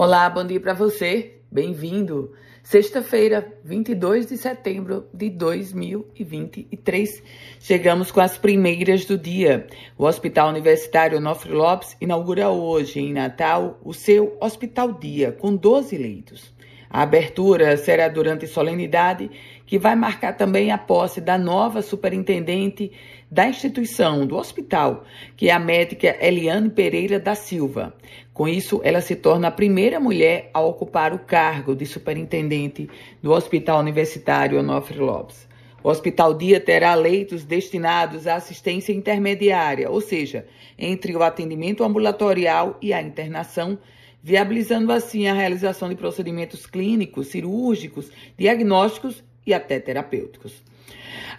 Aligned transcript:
Olá, 0.00 0.30
bom 0.30 0.46
dia 0.46 0.60
para 0.60 0.74
você. 0.74 1.40
Bem-vindo. 1.50 2.32
Sexta-feira, 2.62 3.52
22 3.64 4.28
de 4.28 4.36
setembro 4.36 5.08
de 5.12 5.28
2023. 5.28 7.20
Chegamos 7.58 8.12
com 8.12 8.20
as 8.20 8.38
primeiras 8.38 9.04
do 9.04 9.18
dia. 9.18 9.66
O 9.98 10.04
Hospital 10.04 10.50
Universitário 10.50 11.18
Nofre 11.18 11.52
Lopes 11.52 11.96
inaugura 12.00 12.48
hoje, 12.48 13.00
em 13.00 13.12
Natal, 13.12 13.80
o 13.82 13.92
seu 13.92 14.38
Hospital 14.40 14.92
Dia, 14.92 15.32
com 15.32 15.56
12 15.56 15.98
leitos. 15.98 16.54
A 16.90 17.02
abertura 17.02 17.76
será 17.76 18.08
durante 18.08 18.46
solenidade, 18.46 19.30
que 19.66 19.78
vai 19.78 19.94
marcar 19.94 20.34
também 20.34 20.70
a 20.70 20.78
posse 20.78 21.20
da 21.20 21.36
nova 21.36 21.82
superintendente 21.82 22.90
da 23.30 23.46
instituição, 23.46 24.26
do 24.26 24.36
hospital, 24.36 25.04
que 25.36 25.50
é 25.50 25.52
a 25.52 25.58
médica 25.58 26.16
Eliane 26.18 26.70
Pereira 26.70 27.20
da 27.20 27.34
Silva. 27.34 27.94
Com 28.32 28.48
isso, 28.48 28.80
ela 28.82 29.02
se 29.02 29.14
torna 29.14 29.48
a 29.48 29.50
primeira 29.50 30.00
mulher 30.00 30.50
a 30.54 30.62
ocupar 30.62 31.12
o 31.12 31.18
cargo 31.18 31.76
de 31.76 31.84
superintendente 31.84 32.88
do 33.22 33.32
Hospital 33.32 33.80
Universitário 33.80 34.58
Onofre 34.58 34.98
Lopes. 34.98 35.46
O 35.82 35.90
Hospital 35.90 36.34
Dia 36.34 36.58
terá 36.58 36.94
leitos 36.94 37.44
destinados 37.44 38.26
à 38.26 38.36
assistência 38.36 38.92
intermediária, 38.92 39.90
ou 39.90 40.00
seja, 40.00 40.46
entre 40.78 41.14
o 41.14 41.22
atendimento 41.22 41.84
ambulatorial 41.84 42.78
e 42.80 42.92
a 42.92 43.02
internação 43.02 43.78
viabilizando 44.28 44.92
assim 44.92 45.26
a 45.26 45.32
realização 45.32 45.88
de 45.88 45.94
procedimentos 45.94 46.66
clínicos, 46.66 47.28
cirúrgicos, 47.28 48.10
diagnósticos 48.36 49.24
e 49.46 49.54
até 49.54 49.80
terapêuticos. 49.80 50.62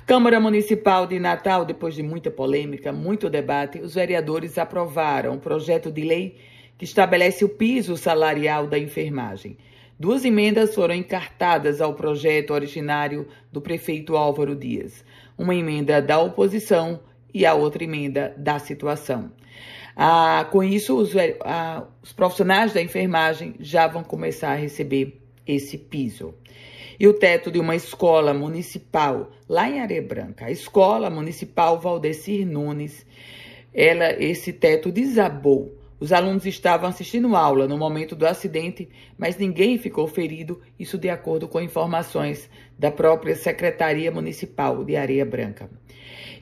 Câmara 0.07 0.39
Municipal 0.39 1.05
de 1.05 1.19
Natal, 1.19 1.65
depois 1.65 1.93
de 1.93 2.01
muita 2.01 2.31
polêmica, 2.31 2.91
muito 2.91 3.29
debate, 3.29 3.77
os 3.77 3.93
vereadores 3.93 4.57
aprovaram 4.57 5.33
um 5.33 5.37
projeto 5.37 5.91
de 5.91 6.01
lei 6.01 6.37
que 6.79 6.83
estabelece 6.83 7.45
o 7.45 7.49
piso 7.49 7.95
salarial 7.95 8.65
da 8.65 8.79
enfermagem. 8.79 9.55
Duas 9.99 10.25
emendas 10.25 10.73
foram 10.73 10.95
encartadas 10.95 11.81
ao 11.81 11.93
projeto 11.93 12.55
originário 12.55 13.27
do 13.51 13.61
prefeito 13.61 14.17
Álvaro 14.17 14.55
Dias. 14.55 15.05
Uma 15.37 15.53
emenda 15.53 16.01
da 16.01 16.19
oposição 16.19 17.01
e 17.33 17.45
a 17.45 17.53
outra 17.53 17.83
emenda 17.83 18.33
da 18.37 18.59
situação. 18.59 19.31
Ah, 19.95 20.47
com 20.51 20.63
isso, 20.63 20.95
os, 20.97 21.11
ah, 21.41 21.85
os 22.01 22.13
profissionais 22.13 22.73
da 22.73 22.81
enfermagem 22.81 23.55
já 23.59 23.87
vão 23.87 24.03
começar 24.03 24.51
a 24.51 24.55
receber 24.55 25.19
esse 25.45 25.77
piso. 25.77 26.33
E 26.99 27.07
o 27.07 27.13
teto 27.13 27.49
de 27.49 27.59
uma 27.59 27.75
escola 27.75 28.33
municipal 28.33 29.31
lá 29.47 29.69
em 29.69 29.79
Areia 29.79 30.01
Branca, 30.01 30.45
a 30.45 30.51
Escola 30.51 31.09
Municipal 31.09 31.79
Valdecir 31.79 32.45
Nunes, 32.45 33.05
ela, 33.73 34.11
esse 34.21 34.51
teto 34.51 34.91
desabou. 34.91 35.78
Os 35.99 36.13
alunos 36.13 36.45
estavam 36.45 36.89
assistindo 36.89 37.35
aula 37.35 37.67
no 37.67 37.77
momento 37.77 38.15
do 38.15 38.25
acidente, 38.25 38.87
mas 39.17 39.37
ninguém 39.37 39.77
ficou 39.77 40.07
ferido, 40.07 40.61
isso 40.79 40.97
de 40.97 41.09
acordo 41.09 41.47
com 41.47 41.59
informações 41.59 42.49
da 42.77 42.89
própria 42.89 43.35
Secretaria 43.35 44.09
Municipal 44.09 44.83
de 44.85 44.95
Areia 44.95 45.25
Branca. 45.25 45.69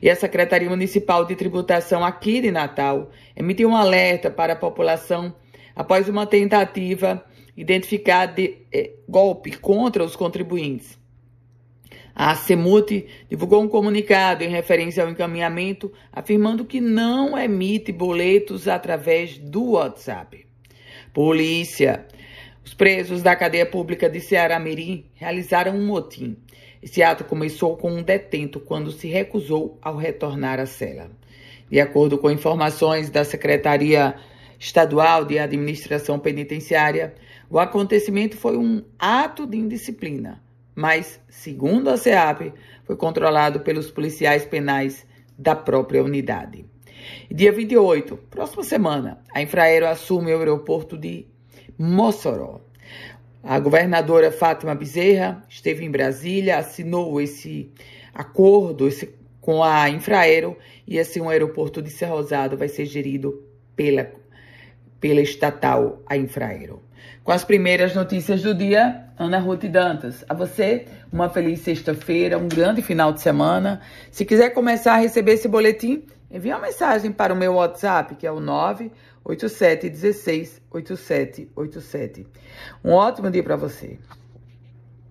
E 0.00 0.08
a 0.08 0.14
Secretaria 0.14 0.70
Municipal 0.70 1.24
de 1.24 1.34
Tributação 1.34 2.04
aqui 2.04 2.40
de 2.40 2.52
Natal 2.52 3.10
emitiu 3.34 3.68
um 3.68 3.76
alerta 3.76 4.30
para 4.30 4.52
a 4.52 4.56
população 4.56 5.34
após 5.74 6.08
uma 6.08 6.24
tentativa 6.24 7.24
identificar 7.56 8.26
de 8.26 8.58
eh, 8.72 8.92
golpe 9.08 9.56
contra 9.58 10.04
os 10.04 10.14
contribuintes. 10.14 10.96
A 12.20 12.34
CEMUT 12.34 13.06
divulgou 13.30 13.62
um 13.62 13.68
comunicado 13.68 14.42
em 14.42 14.48
referência 14.48 15.04
ao 15.04 15.08
encaminhamento, 15.08 15.92
afirmando 16.12 16.64
que 16.64 16.80
não 16.80 17.38
emite 17.38 17.92
boletos 17.92 18.66
através 18.66 19.38
do 19.38 19.74
WhatsApp. 19.74 20.44
Polícia. 21.14 22.08
Os 22.64 22.74
presos 22.74 23.22
da 23.22 23.36
cadeia 23.36 23.64
pública 23.64 24.10
de 24.10 24.20
Ceará 24.20 24.58
Mirim 24.58 25.04
realizaram 25.14 25.76
um 25.76 25.86
motim. 25.86 26.36
Esse 26.82 27.04
ato 27.04 27.22
começou 27.22 27.76
com 27.76 27.92
um 27.92 28.02
detento 28.02 28.58
quando 28.58 28.90
se 28.90 29.06
recusou 29.06 29.78
ao 29.80 29.96
retornar 29.96 30.58
à 30.58 30.66
cela. 30.66 31.12
De 31.70 31.78
acordo 31.78 32.18
com 32.18 32.32
informações 32.32 33.10
da 33.10 33.22
Secretaria 33.22 34.16
Estadual 34.58 35.24
de 35.24 35.38
Administração 35.38 36.18
Penitenciária, 36.18 37.14
o 37.48 37.60
acontecimento 37.60 38.36
foi 38.36 38.56
um 38.56 38.82
ato 38.98 39.46
de 39.46 39.56
indisciplina, 39.56 40.42
mas, 40.78 41.20
segundo 41.28 41.90
a 41.90 41.96
SEAP, 41.96 42.52
foi 42.84 42.94
controlado 42.94 43.58
pelos 43.58 43.90
policiais 43.90 44.44
penais 44.44 45.04
da 45.36 45.56
própria 45.56 46.04
unidade. 46.04 46.64
Dia 47.28 47.50
28, 47.50 48.16
próxima 48.30 48.62
semana, 48.62 49.20
a 49.34 49.42
Infraero 49.42 49.88
assume 49.88 50.32
o 50.32 50.38
aeroporto 50.38 50.96
de 50.96 51.26
Mossoró. 51.76 52.60
A 53.42 53.58
governadora 53.58 54.30
Fátima 54.30 54.72
Bezerra 54.72 55.44
esteve 55.48 55.84
em 55.84 55.90
Brasília, 55.90 56.58
assinou 56.58 57.20
esse 57.20 57.72
acordo 58.14 58.86
esse, 58.86 59.12
com 59.40 59.64
a 59.64 59.90
Infraero 59.90 60.56
e 60.86 60.96
assim 60.96 61.20
o 61.20 61.28
aeroporto 61.28 61.82
de 61.82 61.90
Serra 61.90 62.14
Rosado 62.14 62.56
vai 62.56 62.68
ser 62.68 62.86
gerido 62.86 63.42
pela, 63.74 64.12
pela 65.00 65.20
estatal, 65.20 66.02
a 66.06 66.16
Infraero. 66.16 66.82
Com 67.22 67.32
as 67.32 67.44
primeiras 67.44 67.94
notícias 67.94 68.42
do 68.42 68.54
dia, 68.54 69.04
Ana 69.18 69.38
Ruth 69.38 69.64
Dantas. 69.64 70.24
A 70.28 70.34
você, 70.34 70.86
uma 71.12 71.28
feliz 71.28 71.60
sexta-feira, 71.60 72.38
um 72.38 72.48
grande 72.48 72.80
final 72.80 73.12
de 73.12 73.20
semana. 73.20 73.82
Se 74.10 74.24
quiser 74.24 74.48
começar 74.50 74.94
a 74.94 74.98
receber 74.98 75.32
esse 75.32 75.46
boletim, 75.46 76.04
envie 76.30 76.50
uma 76.50 76.60
mensagem 76.60 77.12
para 77.12 77.34
o 77.34 77.36
meu 77.36 77.54
WhatsApp, 77.54 78.14
que 78.14 78.26
é 78.26 78.32
o 78.32 78.40
987168787. 79.26 82.26
Um 82.82 82.92
ótimo 82.92 83.30
dia 83.30 83.42
para 83.42 83.56
você. 83.56 83.98